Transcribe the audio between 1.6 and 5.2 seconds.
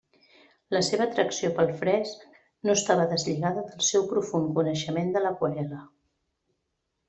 fresc no estava deslligada del seu profund coneixement